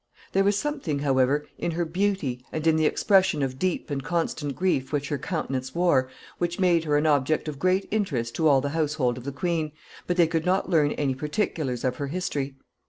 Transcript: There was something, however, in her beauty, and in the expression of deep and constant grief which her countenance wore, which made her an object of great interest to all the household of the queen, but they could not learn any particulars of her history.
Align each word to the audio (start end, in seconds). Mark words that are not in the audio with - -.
There 0.31 0.43
was 0.43 0.57
something, 0.57 0.97
however, 0.97 1.45
in 1.59 1.73
her 1.73 1.85
beauty, 1.85 2.43
and 2.51 2.65
in 2.65 2.75
the 2.75 2.87
expression 2.87 3.43
of 3.43 3.59
deep 3.59 3.91
and 3.91 4.03
constant 4.03 4.55
grief 4.55 4.91
which 4.91 5.09
her 5.09 5.19
countenance 5.19 5.75
wore, 5.75 6.09
which 6.39 6.59
made 6.59 6.85
her 6.85 6.97
an 6.97 7.05
object 7.05 7.47
of 7.47 7.59
great 7.59 7.87
interest 7.91 8.33
to 8.37 8.47
all 8.47 8.61
the 8.61 8.69
household 8.69 9.19
of 9.19 9.25
the 9.25 9.31
queen, 9.31 9.73
but 10.07 10.17
they 10.17 10.25
could 10.25 10.43
not 10.43 10.71
learn 10.71 10.93
any 10.93 11.13
particulars 11.13 11.83
of 11.83 11.97
her 11.97 12.07
history. 12.07 12.55